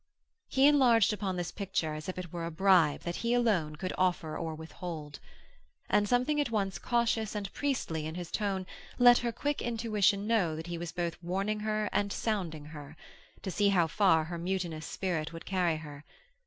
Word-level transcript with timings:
He 0.47 0.65
enlarged 0.67 1.13
upon 1.13 1.35
this 1.35 1.51
picture 1.51 1.93
as 1.93 2.09
if 2.09 2.17
it 2.17 2.33
were 2.33 2.47
a 2.47 2.49
bribe 2.49 3.01
that 3.01 3.17
he 3.17 3.35
alone 3.35 3.75
could 3.75 3.93
offer 3.99 4.35
or 4.35 4.55
withhold. 4.55 5.19
And 5.91 6.09
something 6.09 6.41
at 6.41 6.49
once 6.49 6.79
cautious 6.79 7.35
and 7.35 7.53
priestly 7.53 8.07
in 8.07 8.15
his 8.15 8.31
tone 8.31 8.65
let 8.97 9.19
her 9.19 9.31
quick 9.31 9.61
intuition 9.61 10.25
know 10.25 10.55
that 10.55 10.65
he 10.65 10.79
was 10.79 10.91
both 10.91 11.21
warning 11.21 11.59
her 11.59 11.87
and 11.91 12.11
sounding 12.11 12.65
her, 12.73 12.97
to 13.43 13.51
see 13.51 13.69
how 13.69 13.85
far 13.85 14.23
her 14.23 14.39
mutinous 14.39 14.87
spirit 14.87 15.33
would 15.33 15.45
carry 15.45 15.77
her. 15.77 16.03